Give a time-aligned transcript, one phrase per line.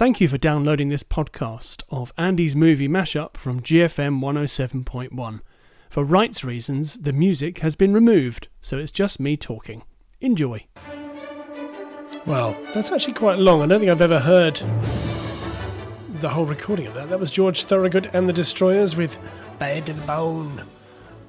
[0.00, 5.40] Thank you for downloading this podcast of Andy's movie mashup from GFM 107.1.
[5.90, 9.82] For rights reasons, the music has been removed, so it's just me talking.
[10.22, 10.64] Enjoy.
[12.24, 13.60] Well, that's actually quite long.
[13.60, 14.62] I don't think I've ever heard
[16.14, 17.10] the whole recording of that.
[17.10, 19.18] That was George Thorogood and the Destroyers with
[19.58, 20.64] Bad to the Bone.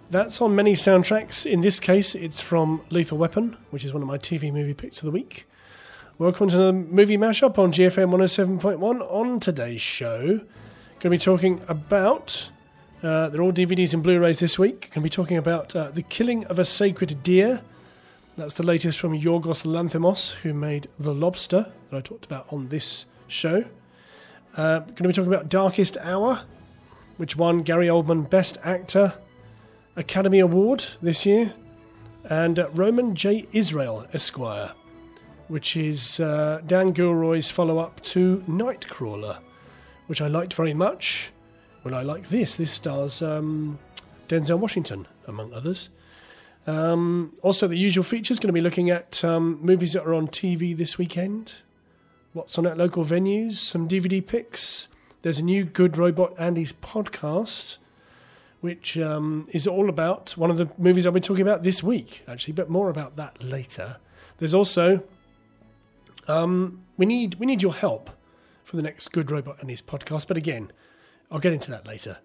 [0.09, 1.45] That's on many soundtracks.
[1.45, 4.99] In this case, it's from Lethal Weapon, which is one of my TV movie picks
[4.99, 5.45] of the week.
[6.17, 9.01] Welcome to the movie mashup on GFM 107.1.
[9.11, 10.45] On today's show, going
[10.99, 12.51] to be talking about.
[13.01, 14.81] Uh, they're all DVDs and Blu-rays this week.
[14.81, 17.61] Going to be talking about uh, the killing of a sacred deer.
[18.35, 22.67] That's the latest from Yorgos Lanthimos, who made The Lobster that I talked about on
[22.67, 23.65] this show.
[24.55, 26.43] Uh, going to be talking about Darkest Hour,
[27.17, 29.15] which won Gary Oldman Best Actor
[29.95, 31.53] Academy Award this year,
[32.25, 33.47] and uh, Roman J.
[33.53, 34.73] Israel Esquire,
[35.51, 39.39] which is uh, Dan Gilroy's follow up to Nightcrawler,
[40.07, 41.31] which I liked very much.
[41.83, 42.55] Well, I like this.
[42.55, 43.77] This stars um,
[44.29, 45.89] Denzel Washington, among others.
[46.65, 50.27] Um, also, the usual features going to be looking at um, movies that are on
[50.29, 51.55] TV this weekend,
[52.31, 54.87] what's on at local venues, some DVD picks.
[55.21, 57.75] There's a new Good Robot Andy's podcast,
[58.61, 62.23] which um, is all about one of the movies I'll be talking about this week,
[62.25, 63.97] actually, but more about that later.
[64.37, 65.03] There's also
[66.27, 68.09] um, we need we need your help
[68.63, 70.71] for the next Good Robot and his podcast, but again,
[71.29, 72.19] I'll get into that later.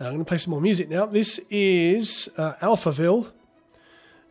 [0.00, 1.06] Uh, I'm going to play some more music now.
[1.06, 3.30] This is uh, Alphaville,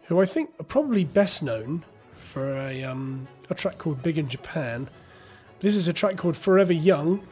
[0.03, 4.29] who I think are probably best known for a um, a track called Big in
[4.29, 4.89] Japan.
[5.59, 7.27] This is a track called Forever Young,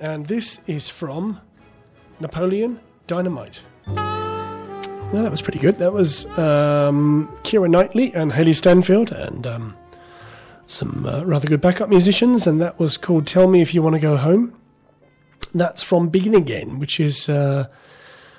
[0.00, 1.40] and this is from
[2.20, 3.62] Napoleon Dynamite.
[3.86, 5.78] That was pretty good.
[5.78, 9.76] That was um, Keira Knightley and Hailee Steinfeld and um,
[10.66, 13.94] some uh, rather good backup musicians, and that was called Tell Me If You Want
[13.94, 14.54] to Go Home.
[15.52, 17.68] That's from Begin Again, which is uh,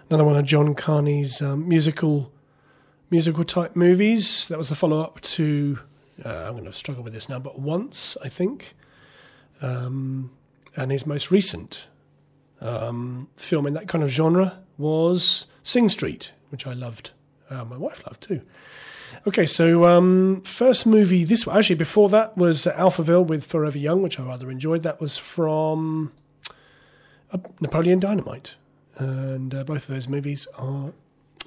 [0.09, 2.31] another one of John Carney's um, musical
[3.09, 4.47] musical type movies.
[4.47, 5.79] That was the follow up to,
[6.25, 8.75] uh, I'm going to struggle with this now, but Once, I think.
[9.61, 10.31] Um,
[10.75, 11.85] and his most recent
[12.59, 17.11] um, film in that kind of genre was Sing Street, which I loved.
[17.49, 18.41] Uh, my wife loved too.
[19.27, 24.19] Okay, so um, first movie this actually before that was Alphaville with Forever Young, which
[24.19, 24.83] I rather enjoyed.
[24.83, 26.11] That was from
[27.31, 28.53] uh, Napoleon Dynamite,
[28.97, 30.93] and uh, both of those movies are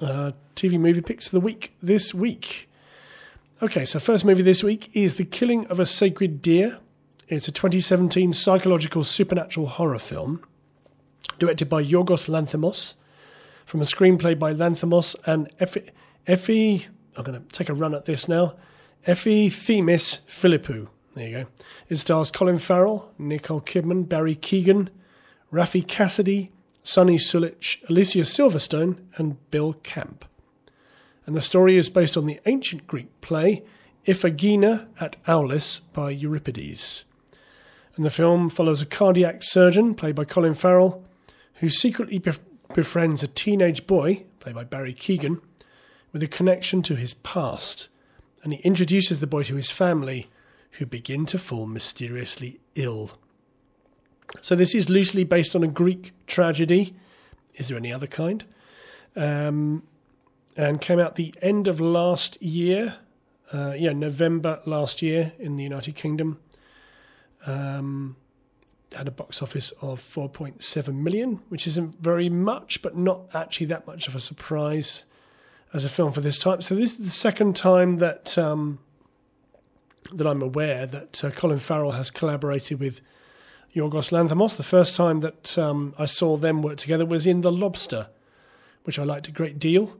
[0.01, 2.69] uh, TV movie picks of the week this week.
[3.61, 6.79] Okay, so first movie this week is The Killing of a Sacred Deer.
[7.29, 10.43] It's a 2017 psychological supernatural horror film
[11.37, 12.95] directed by Yorgos Lanthimos
[13.65, 15.91] from a screenplay by Lanthimos and Effie.
[16.27, 18.55] Effie I'm going to take a run at this now.
[19.07, 20.89] Efthymis Filippou.
[21.15, 21.45] There you go.
[21.89, 24.89] It stars Colin Farrell, Nicole Kidman, Barry Keoghan,
[25.51, 26.51] Raffey Cassidy,
[26.83, 30.25] Sunny Suljic, Alicia Silverstone, and Bill Camp.
[31.25, 33.63] And the story is based on the ancient Greek play
[34.05, 37.05] Iphigenia at Aulis by Euripides.
[37.95, 41.05] And the film follows a cardiac surgeon, played by Colin Farrell,
[41.55, 42.21] who secretly
[42.73, 45.41] befriends a teenage boy, played by Barry Keoghan,
[46.11, 47.87] with a connection to his past.
[48.43, 50.29] And he introduces the boy to his family,
[50.73, 53.11] who begin to fall mysteriously ill.
[54.41, 56.93] So, this is loosely based on a Greek tragedy.
[57.55, 58.45] Is there any other kind?
[59.15, 59.83] Um,
[60.55, 62.97] and came out the end of last year.
[63.51, 66.39] Uh, yeah, November last year in the United Kingdom.
[67.45, 68.15] Um,
[68.93, 73.87] had a box office of 4.7 million, which isn't very much, but not actually that
[73.87, 75.03] much of a surprise
[75.73, 76.63] as a film for this type.
[76.63, 78.79] So this is the second time that um,
[80.11, 83.01] that I'm aware that uh, Colin Farrell has collaborated with
[83.75, 84.57] Yorgos Lanthimos.
[84.57, 88.07] The first time that um, I saw them work together was in The Lobster,
[88.83, 89.97] which I liked a great deal.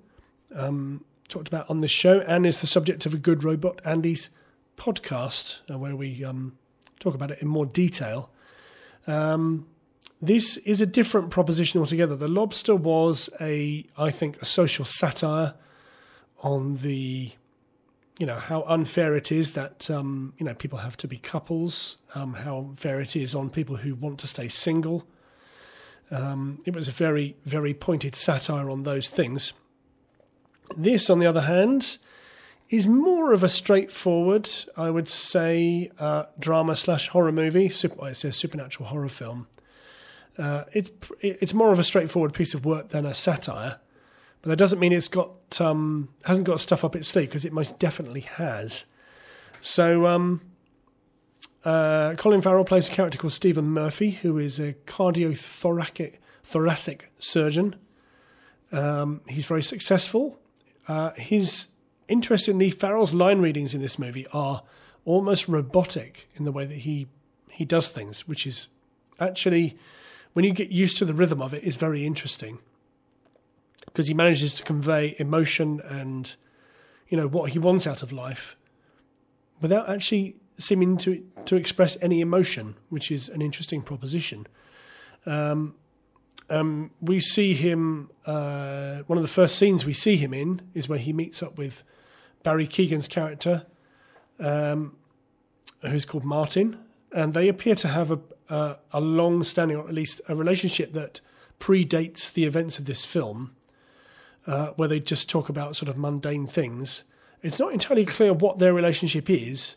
[0.56, 4.30] Um, talked about on this show, and is the subject of a good robot Andy's
[4.78, 6.58] podcast, uh, where we um,
[7.00, 8.32] talk about it in more detail.
[9.06, 9.68] Um,
[10.22, 12.16] this is a different proposition altogether.
[12.16, 15.54] The Lobster was a, I think, a social satire
[16.40, 17.32] on the,
[18.18, 21.98] you know, how unfair it is that um, you know people have to be couples,
[22.16, 25.08] um, how fair it is on people who want to stay single.
[26.12, 29.54] Um, it was a very, very pointed satire on those things.
[30.76, 31.98] This, on the other hand,
[32.70, 37.70] is more of a straightforward, I would say, uh, drama slash horror movie.
[37.70, 39.48] Super, it says supernatural horror film.
[40.40, 40.90] Uh, it's
[41.20, 43.80] it's more of a straightforward piece of work than a satire,
[44.42, 47.52] but that doesn't mean it's got um, hasn't got stuff up its sleeve because it
[47.52, 48.86] most definitely has.
[49.60, 50.42] So um,
[51.66, 56.14] uh, Colin Farrell plays a character called Stephen Murphy, who is a cardiothoracic
[56.46, 57.76] thoracic surgeon.
[58.72, 60.40] Um, he's very successful.
[60.88, 61.68] Uh, his
[62.08, 64.64] interestingly, Farrell's line readings in this movie are
[65.04, 67.08] almost robotic in the way that he
[67.50, 68.70] he does things, which is
[69.20, 69.78] actually
[70.34, 72.60] when you get used to the rhythm of it, is very interesting
[73.86, 76.36] because he manages to convey emotion and
[77.08, 78.56] you know what he wants out of life
[79.62, 84.46] without actually seeming to to express any emotion, which is an interesting proposition.
[85.26, 85.76] Um,
[86.50, 88.10] um, we see him.
[88.26, 91.58] Uh, one of the first scenes we see him in is where he meets up
[91.58, 91.84] with
[92.44, 93.66] Barry Keoghan's character,
[94.40, 94.96] um,
[95.82, 96.78] who's called Martin,
[97.12, 101.22] and they appear to have a, a, a long-standing, or at least a relationship that
[101.60, 103.56] predates the events of this film,
[104.48, 107.04] uh, where they just talk about sort of mundane things.
[107.42, 109.76] It's not entirely clear what their relationship is,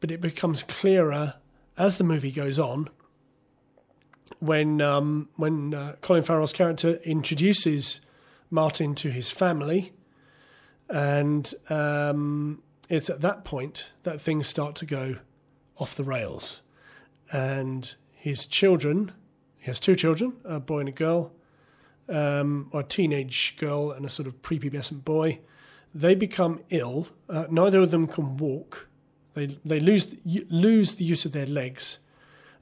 [0.00, 1.34] but it becomes clearer
[1.76, 2.88] as the movie goes on.
[4.38, 8.00] When um, when uh, Colin Farrell's character introduces
[8.50, 9.92] Martin to his family,
[10.88, 15.16] and um, it's at that point that things start to go
[15.76, 16.62] off the rails.
[17.32, 19.12] And his children,
[19.58, 21.32] he has two children, a boy and a girl,
[22.08, 25.40] um, or a teenage girl and a sort of prepubescent boy.
[25.94, 27.08] They become ill.
[27.28, 28.88] Uh, neither of them can walk.
[29.34, 31.98] They they lose lose the use of their legs.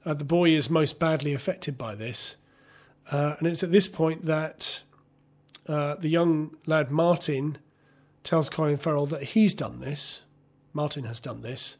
[0.05, 2.37] Uh, the boy is most badly affected by this,
[3.11, 4.81] uh, and it's at this point that
[5.67, 7.57] uh, the young lad Martin
[8.23, 10.21] tells Colin Farrell that he's done this,
[10.73, 11.77] Martin has done this,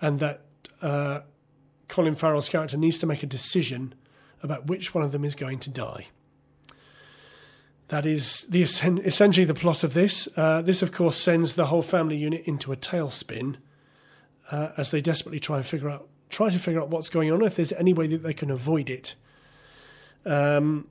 [0.00, 0.42] and that
[0.82, 1.20] uh,
[1.90, 3.94] Colin Farrell's character needs to make a decision
[4.42, 6.06] about which one of them is going to die.
[7.88, 10.28] That is the essentially the plot of this.
[10.36, 13.56] Uh, this, of course, sends the whole family unit into a tailspin
[14.50, 17.42] uh, as they desperately try and figure out try to figure out what's going on.
[17.42, 19.16] If there's any way that they can avoid it,
[20.24, 20.86] um,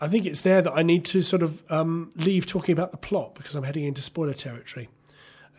[0.00, 2.98] I think it's there that I need to sort of um, leave talking about the
[2.98, 4.88] plot because I'm heading into spoiler territory.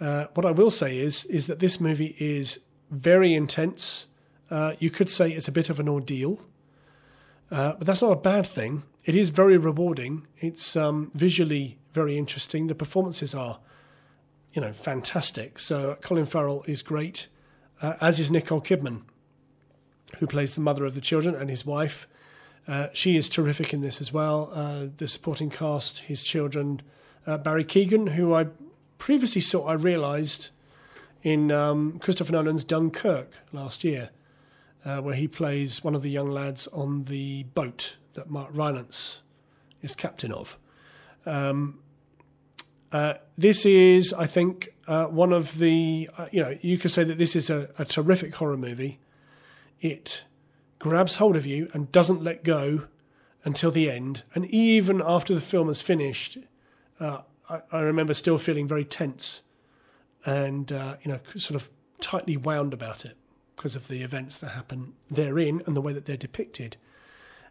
[0.02, 2.60] Uh, what I will say is is that this movie is
[2.92, 4.06] very intense.
[4.50, 6.40] Uh, you could say it's a bit of an ordeal,
[7.52, 8.84] uh, but that's not a bad thing.
[9.06, 10.28] It is very rewarding.
[10.38, 12.68] It's um, visually very interesting.
[12.68, 13.60] The performances are,
[14.54, 15.60] you know, fantastic.
[15.60, 17.28] So Colin Farrell is great,
[17.82, 19.04] uh, as is Nicole Kidman,
[20.20, 22.08] who plays the mother of the children and his wife.
[22.68, 24.52] Uh, she is terrific in this as well.
[24.54, 26.82] Uh, the supporting cast, his children,
[27.26, 28.48] uh, Barry Keoghan, who I
[28.98, 30.50] previously saw, I realised
[31.24, 34.10] in um, Christopher Nolan's Dunkirk last year,
[34.88, 39.22] uh, where he plays one of the young lads on the boat that Mark Rylance
[39.82, 40.58] is captain of.
[41.26, 41.80] Um,
[42.92, 47.18] uh, this is, I think, uh, one of the, you know, you could say that
[47.18, 49.00] this is a, a terrific horror movie.
[49.82, 50.24] It
[50.80, 52.84] grabs hold of you and doesn't let go
[53.44, 54.24] until the end.
[54.34, 56.38] And even after the film is finished,
[57.00, 59.42] uh, I, I, remember still feeling very tense
[60.26, 61.70] and uh, you know sort of
[62.02, 63.16] tightly wound about it
[63.58, 66.78] because of the events that happen therein and the way that they're depicted.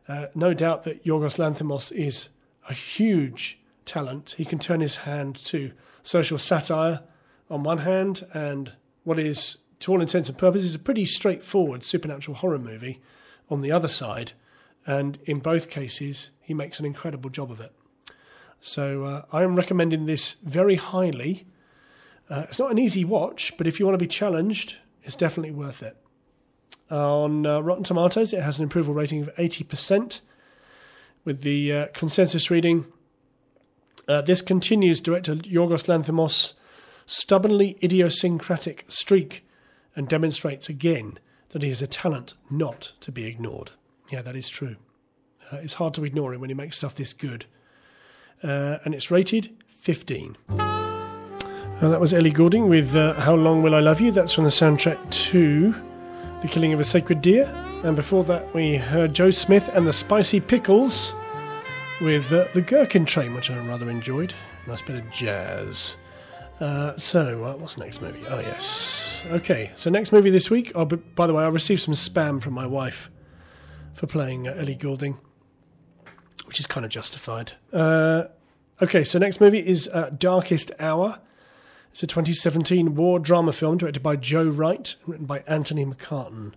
[0.09, 2.29] Uh, no doubt that Yorgos Lanthimos is
[2.71, 4.37] a huge talent.
[4.39, 5.73] He can turn his hand to
[6.03, 7.03] social satire
[7.51, 8.73] on one hand and
[9.03, 13.01] what is, to all intents and purposes, a pretty straightforward supernatural horror movie
[13.51, 14.33] on the other side.
[14.87, 17.73] And in both cases, he makes an incredible job of it.
[18.61, 21.47] So uh, I am recommending this very highly.
[22.31, 24.77] Uh, it's not an easy watch, but if you want to be challenged,
[25.07, 25.97] it's definitely worth it.
[26.91, 30.21] On uh, Rotten Tomatoes, it has an approval rating of 80%,
[31.25, 32.87] with the uh, consensus reading.
[34.07, 36.53] Uh, this continues director Yorgos Lanthimos'
[37.07, 39.45] stubbornly idiosyncratic streak
[39.95, 41.19] and demonstrates again
[41.51, 43.73] that he is a talent not to be ignored.
[44.11, 44.77] Yeah, that is true.
[45.51, 47.47] Uh, it's hard to ignore him when he makes stuff this good.
[48.43, 50.37] Uh, and it's rated 15.
[51.81, 54.11] That was Ellie Goulding with uh, How Long Will I Love You?
[54.11, 55.75] That's from the soundtrack to
[56.41, 57.45] The Killing of a Sacred Deer.
[57.85, 61.15] And before that, we heard Joe Smith and the Spicy Pickles
[62.01, 64.35] with uh, The Gherkin Train, which I rather enjoyed.
[64.67, 65.97] Nice bit of jazz.
[66.61, 68.25] Uh, so, uh, what's next movie?
[68.27, 69.23] Oh, yes.
[69.27, 70.73] Okay, so next movie this week.
[70.75, 73.11] Oh, by the way, I received some spam from my wife
[73.95, 75.19] for playing uh, Ellie Goulding,
[76.47, 77.53] which is kind of justified.
[77.73, 81.21] Okay, so next movie is uh, Darkest Hour.
[81.97, 86.53] It's a 2017 war drama film directed by Joe Wright and written by Anthony McCarten.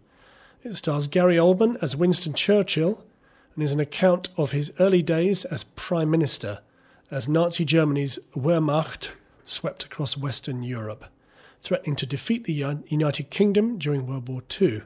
[0.65, 3.05] It stars Gary Oldman as Winston Churchill
[3.55, 6.59] and is an account of his early days as Prime Minister
[7.09, 9.11] as Nazi Germany's Wehrmacht
[9.45, 11.05] swept across Western Europe.
[11.61, 14.81] threatening to defeat the United Kingdom during World War II.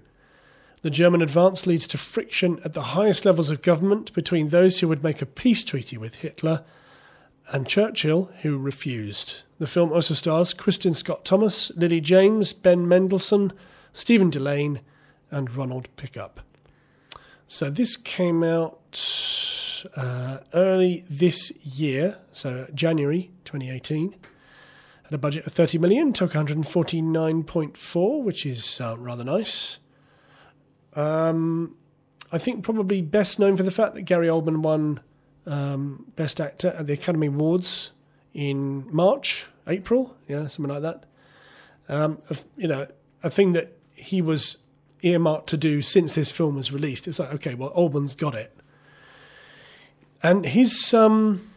[0.84, 4.88] The German advance leads to friction at the highest levels of government between those who
[4.88, 6.64] would make a peace treaty with Hitler
[7.52, 9.44] and Churchill, who refused.
[9.60, 13.54] The film also stars Kristin Scott Thomas, Lily James, Ben Mendelsohn,
[13.92, 14.80] Stephen Dillane,
[15.32, 16.42] and Ronald Pickup.
[17.48, 18.80] So this came out
[19.96, 24.16] uh, early this year, so January 2018.
[25.04, 29.80] Had a budget of 30 million, took 149.4, which is uh, rather nice.
[30.94, 31.76] Um,
[32.32, 35.02] I think probably best known for the fact that Gary Oldman won
[35.46, 37.92] um, Best Actor at the Academy Awards
[38.34, 41.06] in March, April, yeah, something like that.
[41.90, 42.20] Um,
[42.58, 42.88] you know,
[43.22, 44.58] a thing that he was
[45.02, 47.08] earmarked to do since this film was released.
[47.08, 48.56] It's like, okay, well, Oldman's got it,
[50.22, 51.50] and his um,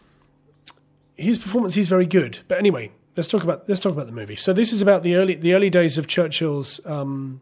[1.16, 2.40] his performance is very good.
[2.49, 4.37] But anyway, let's talk about let's talk about the movie.
[4.37, 7.40] So this is about the early the early days of Churchill's um,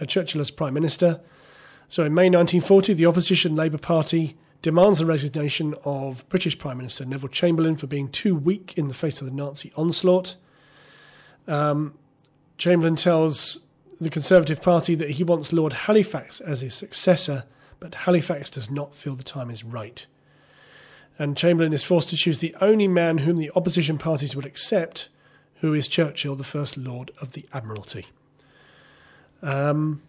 [0.00, 1.20] uh, Churchill as Prime Minister.
[1.88, 7.04] So in May 1940, the opposition Labour Party demands the resignation of British Prime Minister
[7.04, 10.36] Neville Chamberlain for being too weak in the face of the Nazi onslaught.
[11.46, 11.94] Um,
[12.56, 13.60] Chamberlain tells
[14.00, 17.44] the Conservative Party that he wants Lord Halifax as his successor,
[17.80, 20.06] but Halifax does not feel the time is right.
[21.18, 25.08] And Chamberlain is forced to choose the only man whom the opposition parties would accept,
[25.60, 28.06] who is Churchill, the First Lord of the Admiralty.
[29.42, 30.02] Um,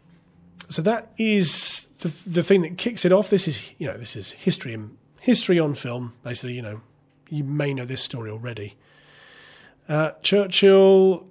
[0.68, 3.30] so that is the the thing that kicks it off.
[3.30, 6.14] This is you know this is history and history on film.
[6.24, 6.82] Basically, you know
[7.30, 8.76] you may know this story already.
[9.88, 11.26] Uh, Churchill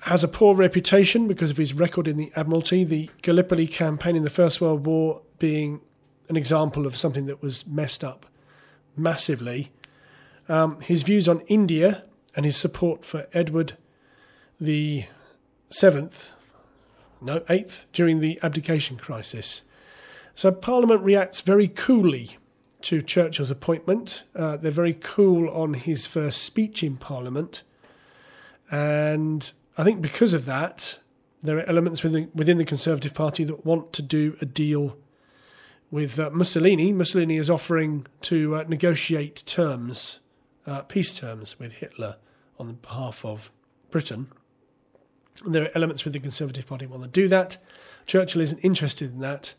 [0.00, 2.84] has a poor reputation because of his record in the Admiralty.
[2.84, 5.80] The Gallipoli campaign in the First World War being
[6.28, 8.26] an example of something that was messed up
[8.96, 9.72] massively.
[10.48, 12.04] Um, his views on India
[12.36, 13.76] and his support for Edward
[14.60, 15.06] the
[15.70, 16.32] Seventh
[17.24, 19.62] no, eighth, during the abdication crisis.
[20.34, 22.38] So Parliament reacts very coolly
[22.82, 24.24] to Churchill's appointment.
[24.34, 27.62] Uh, they're very cool on his first speech in Parliament.
[28.70, 30.98] And I think because of that,
[31.42, 34.96] there are elements within, within the Conservative Party that want to do a deal
[35.90, 36.92] with uh, Mussolini.
[36.92, 40.20] Mussolini is offering to uh, negotiate terms,
[40.66, 42.16] uh, peace terms with Hitler
[42.58, 43.52] on behalf of
[43.90, 44.28] Britain.
[45.44, 47.58] And There are elements within the Conservative Party want to do that.
[48.06, 49.54] Churchill isn't interested in that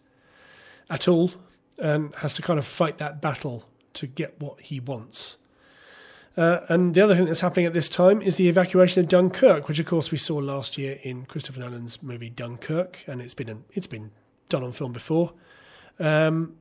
[0.90, 1.32] at all
[1.78, 5.38] and has to kind of fight that battle to get what he wants.
[6.38, 9.68] Uh, and the other thing that's happening at this time is the evacuation of Dunkirk,
[9.68, 13.64] which of course we saw last year in Christopher Nolan's movie Dunkirk, and it's been
[13.72, 14.12] it's been
[14.50, 15.32] done on film before.
[15.98, 16.58] Um,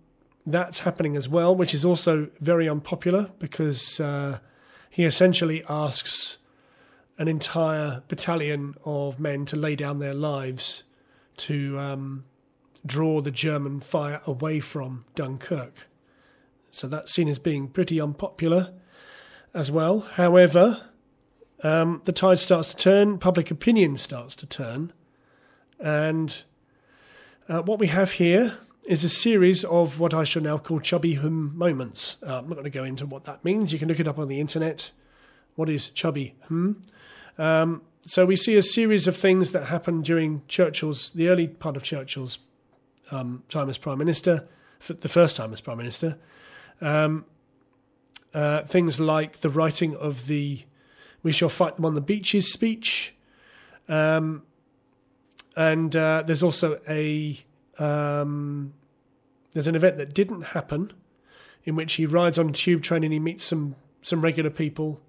[0.47, 4.38] that's happening as well, which is also very unpopular because uh,
[4.90, 6.38] he essentially asks
[7.19, 10.85] an entire battalion of men to lay down their lives
[11.37, 12.25] to um,
[12.86, 15.88] draw the German fire away from Dunkirk.
[16.70, 18.72] So that's seen as being pretty unpopular
[19.52, 20.00] as well.
[20.00, 20.90] However,
[21.62, 24.92] um, the tide starts to turn, public opinion starts to turn,
[25.78, 26.42] and
[27.48, 31.14] uh, what we have here is a series of what I shall now call chubby
[31.14, 32.16] hum moments.
[32.22, 33.72] Uh, I'm not going to go into what that means.
[33.72, 34.90] You can look it up on the internet.
[35.54, 36.82] What is chubby hum?
[37.38, 41.76] Um, so we see a series of things that happened during Churchill's, the early part
[41.76, 42.38] of Churchill's
[43.14, 44.49] um, time as Prime Minister,
[44.87, 46.18] the first time as Prime Minister.
[46.80, 47.25] Um,
[48.33, 50.64] uh, things like the writing of the
[51.23, 53.14] "We shall fight them on the beaches" speech,
[53.88, 54.42] um,
[55.56, 57.38] and uh, there's also a
[57.78, 58.75] um,
[59.52, 60.92] there's an event that didn't happen,
[61.64, 65.00] in which he rides on a tube train and he meets some some regular people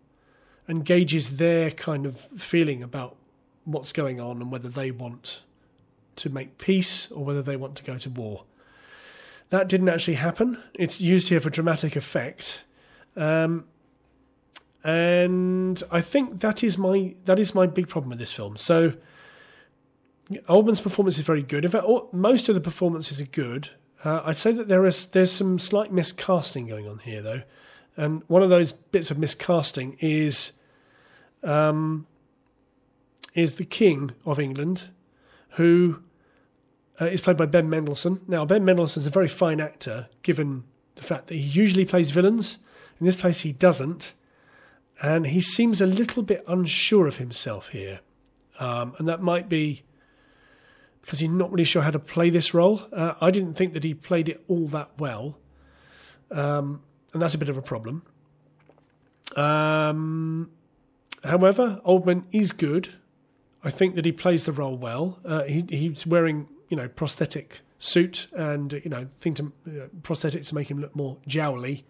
[0.68, 3.18] and gauges their kind of feeling about
[3.66, 5.42] what's going on and whether they want
[6.18, 8.44] to make peace or whether they want to go to war.
[9.50, 10.62] That didn't actually happen.
[10.74, 12.64] It's used here for dramatic effect.
[13.16, 13.66] Um,
[14.84, 18.58] and I think that is my that is my big problem with this film.
[18.58, 18.94] So
[20.48, 21.66] Oldman's performance is very good.
[21.66, 23.70] In fact, all, most of the performances are good.
[24.04, 27.42] Uh, I'd say that there is there's some slight miscasting going on here, though.
[27.98, 30.52] And one of those bits of miscasting is
[31.44, 32.08] um,
[33.34, 34.90] is the King of England,
[35.52, 36.02] who
[37.00, 38.22] uh, is played by Ben Mendelsohn.
[38.28, 40.64] Now, Ben Mendelsohn is a very fine actor, given
[40.96, 42.58] the fact that he usually plays villains.
[43.00, 44.14] In this case, he doesn't.
[45.02, 48.00] And he seems a little bit unsure of himself here.
[48.60, 49.84] Um, and that might be
[51.02, 52.82] because he's not really sure how to play this role.
[52.92, 55.38] Uh, I didn't think that he played it all that well.
[56.32, 56.82] Um,
[57.14, 58.04] and that's a bit of a problem.
[59.36, 60.50] Um,
[61.24, 62.90] however, Oldman is good.
[63.64, 65.20] I think that he plays the role well.
[65.25, 70.50] Uh, he he's wearing you know prosthetic suit and you know thing to uh, prosthetics
[70.50, 71.86] to make him look more jowly.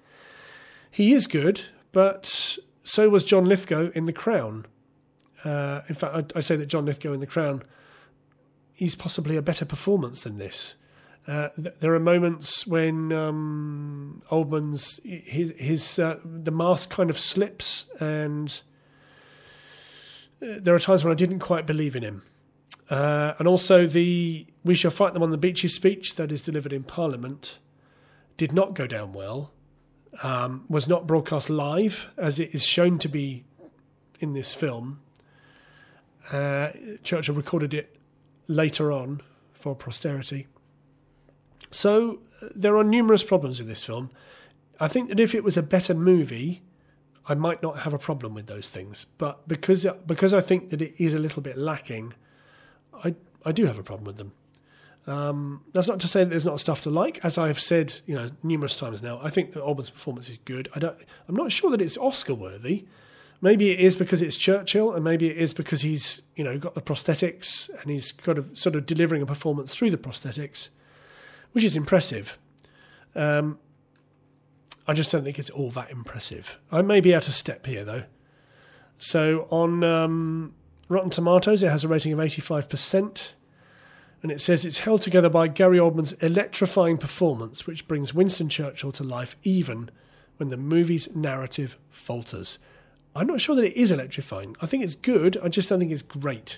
[0.91, 4.65] He is good, but so was John Lithgow in The Crown.
[5.43, 7.61] Uh, in fact, I, I, say that John Lithgow in The Crown,
[8.73, 10.75] he's possibly a better performance than this.
[11.27, 17.19] Uh, th- there are moments when um, Oldman's his his uh, the mask kind of
[17.19, 18.61] slips, and
[20.41, 22.23] uh, there are times when I didn't quite believe in him.
[22.89, 26.73] Uh, and also the "We shall fight them on the beaches" speech that is delivered
[26.73, 27.59] in Parliament
[28.35, 29.53] did not go down well.
[30.23, 33.45] Um, was not broadcast live as it is shown to be
[34.19, 35.01] in this film.
[36.31, 36.69] Uh,
[37.03, 37.97] Churchill recorded it
[38.47, 39.21] later on
[39.53, 40.47] for posterity.
[41.71, 42.19] So
[42.55, 44.09] there are numerous problems with this film.
[44.79, 46.61] I think that if it was a better movie,
[47.27, 49.05] I might not have a problem with those things.
[49.17, 52.13] But because because I think that it is a little bit lacking,
[53.03, 54.33] I I do have a problem with them.
[55.07, 57.23] Um, that's not to say that there's not stuff to like.
[57.23, 60.67] As I've said, you know, numerous times now, I think that Oldman's performance is good.
[60.75, 60.97] I don't.
[61.27, 62.85] I'm not sure that it's Oscar worthy.
[63.41, 66.73] Maybe it is because it's Churchill, and maybe it is because he's you know got
[66.73, 70.69] the prosthetics and he's kind of sort of delivering a performance through the prosthetics
[71.55, 72.37] which is impressive.
[73.15, 73.59] Um,
[74.85, 76.59] I just don't think it's all that impressive.
[76.69, 78.03] I may be out of step here, though.
[78.97, 80.53] So on um,
[80.89, 83.35] Rotten Tomatoes, it has a rating of 85%,
[84.25, 88.91] and it says it's held together by Gary Oldman's electrifying performance, which brings Winston Churchill
[88.93, 89.91] to life even
[90.37, 92.57] when the movie's narrative falters.
[93.15, 94.55] I'm not sure that it is electrifying.
[94.59, 96.57] I think it's good, I just don't think it's great.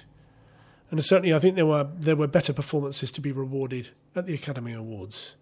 [0.92, 4.34] And certainly, I think there were there were better performances to be rewarded at the
[4.34, 5.34] Academy Awards.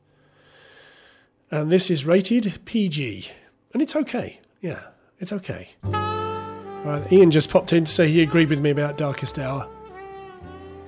[1.51, 3.29] And this is rated PG,
[3.71, 4.39] and it's okay.
[4.61, 4.81] Yeah,
[5.19, 5.75] it's okay.
[5.83, 9.69] Right, Ian just popped in to say he agreed with me about Darkest Hour.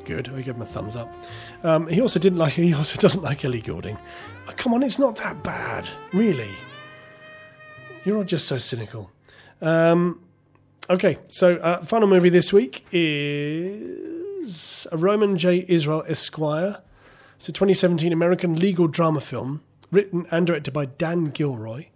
[0.07, 1.13] Good, I give him a thumbs up.
[1.63, 2.53] Um, he also didn't like.
[2.53, 3.97] He also doesn't like Ellie Goulding.
[4.47, 6.55] Oh, come on, it's not that bad, really.
[8.05, 9.11] You're all just so cynical.
[9.61, 10.21] Um,
[10.89, 15.65] okay, so uh, final movie this week is Roman J.
[15.67, 16.81] Israel Esquire.
[17.35, 21.87] It's a 2017 American legal drama film written and directed by Dan Gilroy.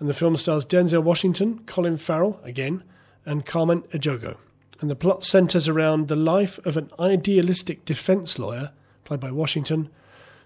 [0.00, 2.82] And the film stars Denzel Washington, Colin Farrell, again,
[3.24, 4.36] and Carmen Ejogo.
[4.80, 8.72] And the plot centres around the life of an idealistic defence lawyer,
[9.04, 9.88] played by Washington,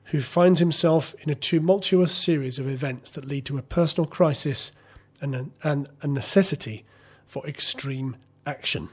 [0.07, 4.73] who finds himself in a tumultuous series of events that lead to a personal crisis
[5.21, 6.85] and a, and a necessity
[7.27, 8.17] for extreme
[8.47, 8.89] action.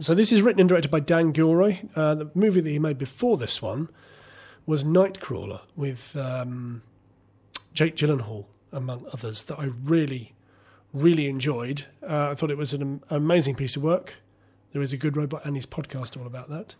[0.00, 1.78] So this is written and directed by Dan Gilroy.
[1.94, 3.88] Uh, the movie that he made before this one
[4.66, 6.82] was Nightcrawler with um,
[7.74, 10.34] Jake Gyllenhaal, among others, that I really,
[10.92, 11.86] really enjoyed.
[12.02, 14.14] Uh, I thought it was an, amazing piece of work.
[14.72, 16.74] There is a good robot and his podcast all about that.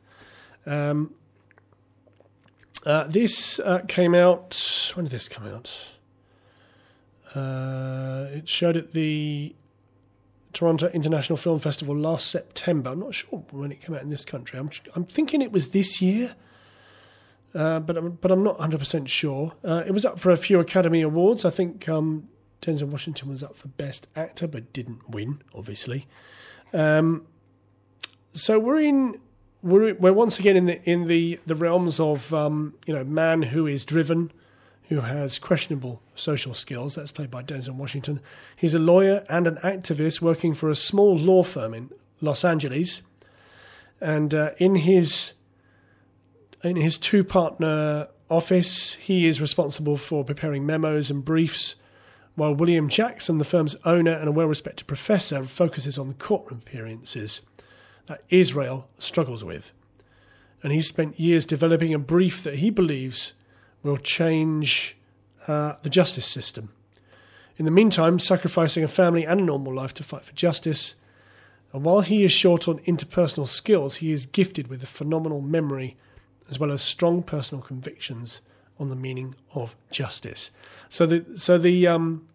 [0.66, 1.14] Um,
[2.84, 4.92] uh, this uh, came out.
[4.94, 5.92] When did this come out?
[7.34, 9.54] Uh, it showed at the
[10.52, 12.90] Toronto International Film Festival last September.
[12.90, 14.58] I'm not sure when it came out in this country.
[14.58, 16.34] I'm I'm thinking it was this year,
[17.54, 19.52] uh, but I'm, but I'm not 100 percent sure.
[19.64, 21.44] Uh, it was up for a few Academy Awards.
[21.44, 22.28] I think um,
[22.62, 26.06] Denzel Washington was up for Best Actor, but didn't win, obviously.
[26.72, 27.26] Um,
[28.32, 29.20] so we're in
[29.62, 33.42] we're we're once again in the in the the realms of um, you know man
[33.42, 34.32] who is driven
[34.88, 36.94] who has questionable social skills.
[36.94, 38.20] That's played by Denzel Washington.
[38.54, 43.02] He's a lawyer and an activist working for a small law firm in Los Angeles.
[44.00, 45.32] And uh, in his
[46.62, 51.74] in his two partner office, he is responsible for preparing memos and briefs,
[52.34, 56.62] while William Jackson, the firm's owner and a well respected professor, focuses on the courtroom
[56.64, 57.42] appearances
[58.06, 59.72] that Israel struggles with.
[60.62, 63.32] And he's spent years developing a brief that he believes
[63.82, 64.96] will change
[65.46, 66.70] uh, the justice system.
[67.56, 70.94] In the meantime, sacrificing a family and a normal life to fight for justice.
[71.72, 75.96] And while he is short on interpersonal skills, he is gifted with a phenomenal memory
[76.48, 78.40] as well as strong personal convictions
[78.82, 80.50] on the meaning of justice.
[80.90, 82.28] So the so the um,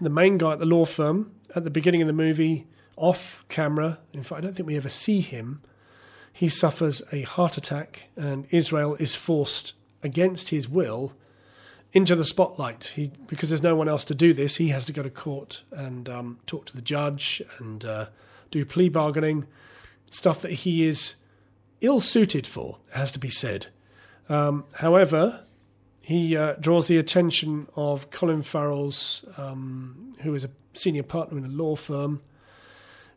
[0.00, 3.98] the main guy at the law firm at the beginning of the movie, off camera,
[4.12, 5.62] in fact, I don't think we ever see him.
[6.32, 11.14] He suffers a heart attack, and Israel is forced against his will
[11.92, 12.92] into the spotlight.
[12.94, 14.56] He because there's no one else to do this.
[14.56, 18.06] He has to go to court and um, talk to the judge and uh,
[18.50, 19.46] do plea bargaining,
[20.10, 21.16] stuff that he is
[21.80, 22.78] ill suited for.
[22.90, 23.66] It has to be said.
[24.30, 25.44] Um, however,
[26.00, 31.44] he uh, draws the attention of Colin Farrell's, um, who is a senior partner in
[31.44, 32.22] a law firm,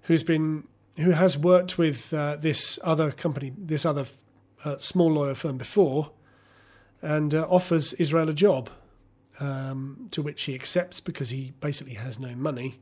[0.04, 4.06] who's been who has worked with uh, this other company, this other
[4.63, 6.12] uh, small lawyer firm before,
[7.02, 8.69] and uh, offers Israel a job,
[9.39, 12.80] um, to which he accepts because he basically has no money.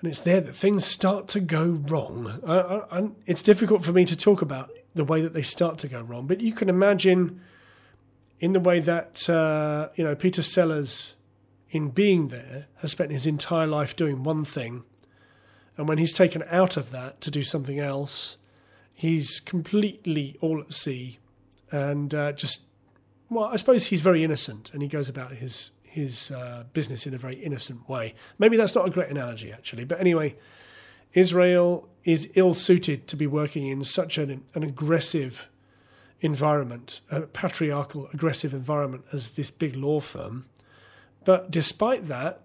[0.00, 2.40] And it's there that things start to go wrong.
[2.46, 5.88] I, I, it's difficult for me to talk about the way that they start to
[5.88, 7.40] go wrong, but you can imagine
[8.40, 11.14] in the way that uh, you know Peter Sellers,
[11.70, 14.84] in being there, has spent his entire life doing one thing,
[15.76, 18.36] and when he's taken out of that to do something else,
[18.92, 21.18] he's completely all at sea,
[21.70, 22.64] and uh, just
[23.30, 27.14] well, I suppose he's very innocent, and he goes about his his uh, business in
[27.14, 28.14] a very innocent way.
[28.38, 30.36] Maybe that's not a great analogy, actually, but anyway,
[31.12, 35.48] Israel is ill suited to be working in such an, an aggressive
[36.20, 40.46] environment, a patriarchal, aggressive environment as this big law firm.
[41.24, 42.42] But despite that,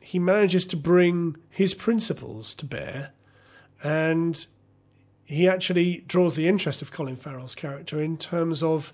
[0.00, 3.12] he manages to bring his principles to bear
[3.82, 4.46] and
[5.24, 8.92] he actually draws the interest of Colin Farrell's character in terms of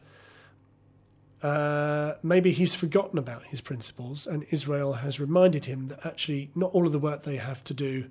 [1.43, 6.71] uh, maybe he's forgotten about his principles, and Israel has reminded him that actually not
[6.73, 8.11] all of the work they have to do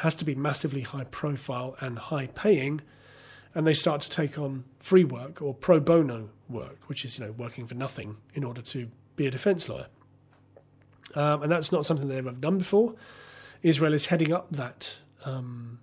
[0.00, 2.80] has to be massively high profile and high paying,
[3.54, 7.24] and they start to take on free work or pro bono work, which is you
[7.26, 9.88] know working for nothing in order to be a defence lawyer,
[11.14, 12.94] um, and that's not something they've ever done before.
[13.62, 15.80] Israel is heading up that um,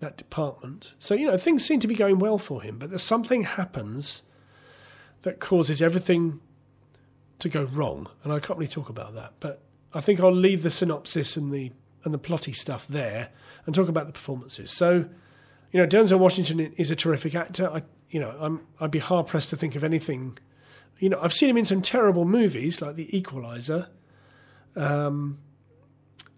[0.00, 3.02] that department, so you know things seem to be going well for him, but there's
[3.02, 4.22] something happens
[5.22, 6.40] that causes everything
[7.38, 8.08] to go wrong.
[8.24, 9.60] And I can't really talk about that, but
[9.92, 11.72] I think I'll leave the synopsis and the
[12.08, 13.28] and the plotty stuff there
[13.66, 14.70] and talk about the performances.
[14.70, 15.08] So,
[15.72, 17.68] you know, Denzel Washington is a terrific actor.
[17.68, 20.38] I, you know, I'm I'd be hard pressed to think of anything.
[20.98, 23.88] You know, I've seen him in some terrible movies like The Equalizer,
[24.74, 25.38] um,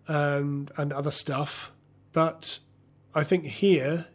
[0.09, 1.71] and and other stuff,
[2.13, 2.59] but
[3.15, 4.07] I think here,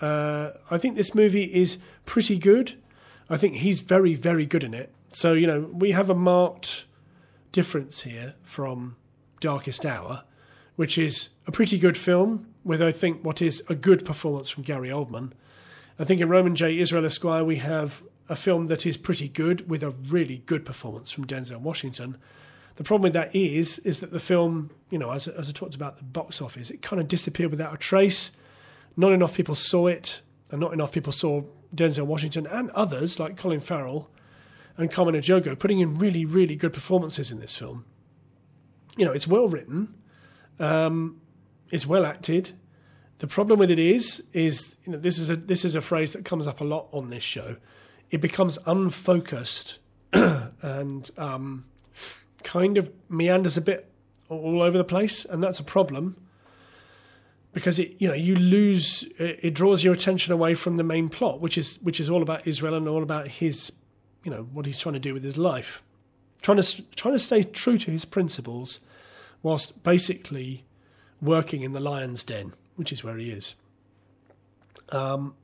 [0.00, 2.74] uh, I think this movie is pretty good.
[3.30, 4.92] I think he's very, very good in it.
[5.08, 6.86] So, you know, we have a marked
[7.52, 8.96] difference here from
[9.40, 10.24] Darkest Hour,
[10.76, 14.64] which is a pretty good film with, I think, what is a good performance from
[14.64, 15.32] Gary Oldman.
[15.98, 16.78] I think in Roman J.
[16.78, 21.10] Israel Esquire, we have a film that is pretty good with a really good performance
[21.10, 22.16] from Denzel Washington.
[22.76, 25.74] The problem with that is, is that the film, you know, as, as I talked
[25.74, 28.32] about the box office, it kind of disappeared without a trace.
[28.96, 31.42] Not enough people saw it, and not enough people saw
[31.74, 34.10] Denzel Washington and others like Colin Farrell
[34.76, 37.84] and Carmen Ejogo putting in really, really good performances in this film.
[38.96, 39.94] You know, it's well written,
[40.58, 41.20] um,
[41.70, 42.52] it's well acted.
[43.18, 46.12] The problem with it is, is you know, this is a this is a phrase
[46.12, 47.56] that comes up a lot on this show.
[48.10, 49.78] It becomes unfocused
[50.12, 51.64] and um,
[52.42, 53.90] kind of meanders a bit
[54.28, 56.16] all over the place, and that's a problem
[57.54, 61.40] because it you know you lose it draws your attention away from the main plot
[61.40, 63.72] which is which is all about Israel and all about his
[64.24, 65.82] you know what he's trying to do with his life
[66.42, 68.80] trying to trying to stay true to his principles
[69.44, 70.64] whilst basically
[71.22, 73.54] working in the lion's den which is where he is
[74.88, 75.34] um,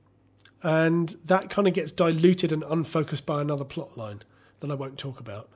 [0.63, 4.23] and that kind of gets diluted and unfocused by another plot line
[4.59, 5.49] that I won't talk about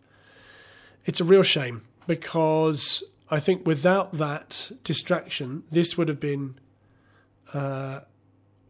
[1.04, 6.56] it's a real shame because I think without that distraction, this would have been,
[7.52, 8.00] uh,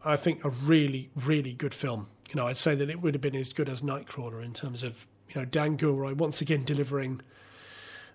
[0.05, 2.09] I think, a really, really good film.
[2.31, 4.83] You know, I'd say that it would have been as good as Nightcrawler in terms
[4.83, 7.21] of, you know, Dan Gilroy once again delivering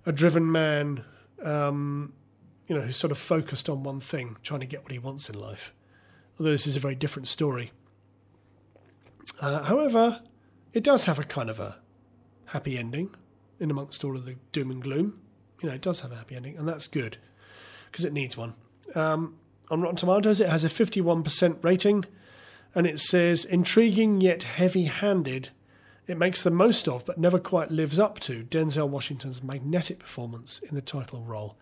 [0.05, 1.03] a driven man,
[1.43, 2.13] um,
[2.67, 5.29] you know, who's sort of focused on one thing, trying to get what he wants
[5.29, 5.73] in life.
[6.39, 7.71] Although this is a very different story.
[9.41, 10.21] Uh, however,
[10.73, 11.77] it does have a kind of a
[12.45, 13.15] happy ending
[13.59, 15.21] in amongst all of the doom and gloom
[15.61, 17.17] you know, it does have a happy ending, and that's good
[17.91, 18.53] because it needs one.
[18.95, 19.35] Um,
[19.69, 22.05] on Rotten Tomatoes, it has a 51% rating,
[22.73, 25.49] and it says intriguing yet heavy handed.
[26.09, 30.59] It makes the most of, but never quite lives up to, Denzel Washington's magnetic performance
[30.59, 31.55] in the title role.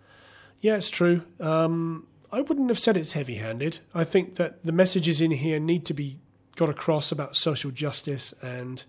[0.61, 1.23] Yeah, it's true.
[1.39, 3.79] Um, I wouldn't have said it's heavy handed.
[3.93, 6.19] I think that the messages in here need to be
[6.55, 8.83] got across about social justice and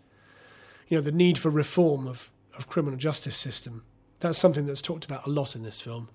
[0.88, 3.82] you know the need for reform of, of criminal justice system
[4.20, 6.08] that's something that's talked about a lot in this film,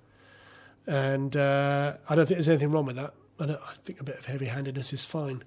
[0.86, 3.13] and uh, I don't think there's anything wrong with that.
[3.39, 5.43] I, I think a bit of heavy-handedness is fine,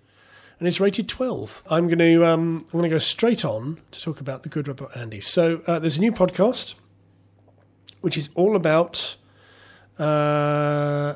[0.59, 1.63] and it's rated 12.
[1.71, 4.69] I'm going to um, I'm going to go straight on to talk about the Good
[4.69, 5.21] Robot Andy.
[5.21, 6.75] So uh, there's a new podcast,
[8.01, 9.17] which is all about.
[9.99, 11.15] Uh,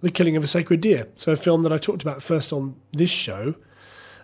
[0.00, 1.08] the Killing of a Sacred Deer.
[1.16, 3.54] So, a film that I talked about first on this show.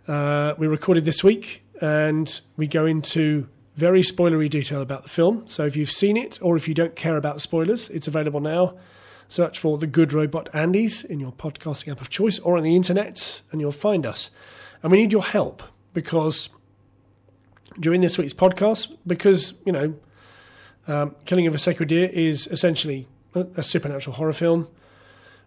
[0.07, 5.49] Uh, we recorded this week, and we go into very spoilery detail about the film.
[5.49, 8.77] So if you've seen it or if you don't care about spoilers, it's available now.
[9.30, 12.74] Search for The Good Robot Andes in your podcasting app of choice or on the
[12.74, 14.28] internet, and you'll find us.
[14.82, 15.62] And we need your help
[15.94, 16.48] because
[17.78, 19.94] during this week's podcast, because, you know,
[20.88, 24.66] um, Killing of a Sacred Deer is essentially a, supernatural horror film.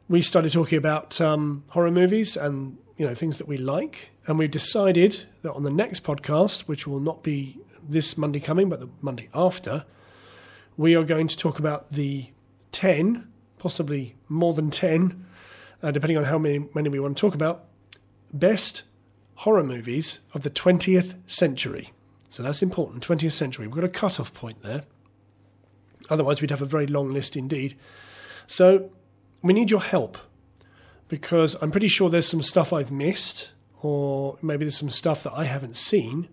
[0.07, 4.39] We started talking about um, horror movies and you know things that we like, and
[4.39, 8.79] we've decided that on the next podcast, which will not be this Monday coming, but
[8.79, 9.83] the Monday after,
[10.77, 12.27] we are going to talk about the
[12.71, 13.27] ten,
[13.63, 15.25] possibly more than ten,
[15.81, 17.63] uh, depending on how many many we want to talk about,
[18.33, 18.83] best
[19.35, 21.91] horror movies of the 20th century.
[22.27, 23.07] So that's important.
[23.07, 23.65] 20th century.
[23.65, 24.83] We've got a cut-off point there.
[26.09, 27.77] Otherwise, we'd have a very long list indeed.
[28.47, 28.91] So
[29.41, 30.17] we need your help
[31.07, 35.33] because I'm pretty sure there's some stuff I've missed, or maybe there's some stuff that
[35.33, 36.27] I haven't seen.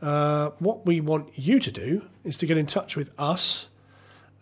[0.00, 3.68] Uh, what we want you to do is to get in touch with us.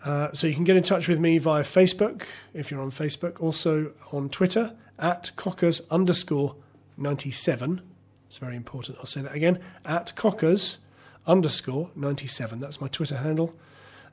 [0.05, 3.41] Uh, so you can get in touch with me via Facebook if you're on Facebook,
[3.41, 6.57] also on Twitter at cockers underscore
[6.99, 7.81] 97.
[8.27, 8.99] It's very important.
[8.99, 10.79] I'll say that again at cockers
[11.27, 12.59] underscore 97.
[12.59, 13.55] That's my Twitter handle.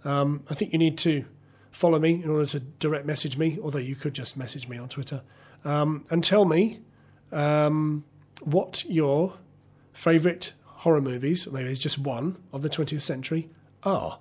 [0.05, 1.25] Um, I think you need to
[1.71, 4.87] follow me in order to direct message me, although you could just message me on
[4.87, 5.21] Twitter
[5.65, 6.79] um, and tell me
[7.31, 8.03] um,
[8.41, 9.35] what your
[9.93, 13.49] favourite horror movies, or maybe it's just one of the 20th century,
[13.83, 14.19] are.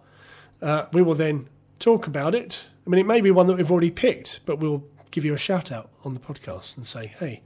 [0.61, 1.49] Uh, we will then
[1.81, 2.67] talk about it.
[2.87, 5.39] I mean, it may be one that we've already picked, but we'll give you a
[5.39, 7.43] shout out on the podcast and say, hey,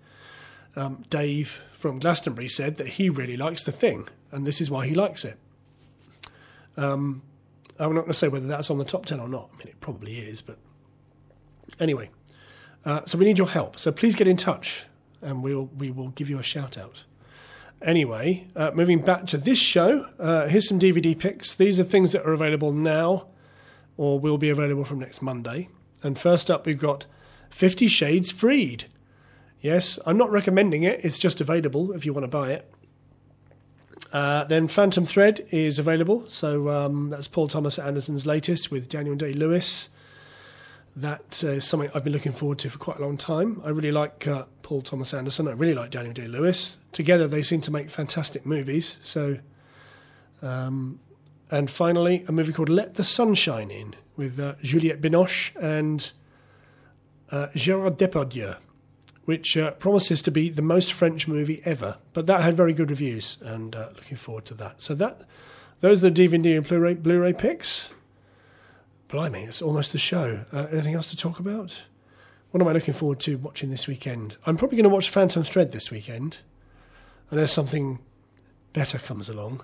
[0.76, 4.86] um, Dave from Glastonbury said that he really likes the thing, and this is why
[4.86, 5.38] he likes it.
[6.76, 7.22] Um,
[7.78, 9.50] I'm not going to say whether that's on the top 10 or not.
[9.54, 10.58] I mean, it probably is, but
[11.80, 12.10] anyway.
[12.84, 13.78] Uh, so we need your help.
[13.78, 14.86] So please get in touch
[15.22, 17.04] and we'll, we will give you a shout out.
[17.80, 21.54] Anyway, uh, moving back to this show, uh, here's some DVD picks.
[21.54, 23.26] These are things that are available now
[23.96, 25.68] or will be available from next Monday.
[26.02, 27.06] And first up, we've got
[27.50, 28.86] Fifty Shades Freed.
[29.60, 32.70] Yes, I'm not recommending it, it's just available if you want to buy it.
[34.12, 36.24] Uh, then Phantom Thread is available.
[36.28, 39.88] So um, that's Paul Thomas Anderson's latest with Daniel Day Lewis.
[40.94, 43.60] That is something I've been looking forward to for quite a long time.
[43.64, 45.48] I really like uh, Paul Thomas Anderson.
[45.48, 46.78] I really like Daniel Day Lewis.
[46.92, 48.96] Together, they seem to make fantastic movies.
[49.02, 49.38] So,
[50.42, 51.00] um,
[51.54, 56.12] and finally, a movie called Let the Sun Shine In with uh, Juliette Binoche and
[57.30, 58.56] uh, Gerard Depardieu
[59.24, 61.96] which uh, promises to be the most French movie ever.
[62.12, 64.82] But that had very good reviews, and uh, looking forward to that.
[64.82, 65.22] So that
[65.80, 67.90] those are the DVD and Blu-ray, Blu-ray picks.
[69.08, 70.44] Blimey, it's almost the show.
[70.52, 71.84] Uh, anything else to talk about?
[72.50, 74.36] What am I looking forward to watching this weekend?
[74.46, 76.38] I'm probably going to watch Phantom Thread this weekend,
[77.30, 77.98] unless something
[78.72, 79.62] better comes along.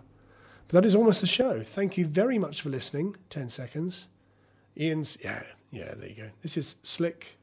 [0.71, 1.63] But that is almost the show.
[1.63, 3.17] Thank you very much for listening.
[3.29, 4.07] Ten seconds.
[4.79, 6.31] Ian's, yeah, yeah, there you go.
[6.43, 7.39] This is Slick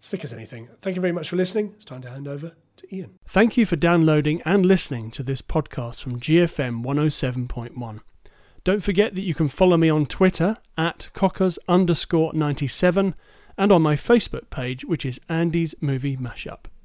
[0.00, 0.68] slick as anything.
[0.80, 1.74] Thank you very much for listening.
[1.76, 3.18] It's time to hand over to Ian.
[3.28, 8.00] Thank you for downloading and listening to this podcast from GFM 107.1.
[8.64, 13.14] Don't forget that you can follow me on Twitter at cockers underscore 97
[13.56, 16.64] and on my Facebook page, which is Andy's Movie Mashup.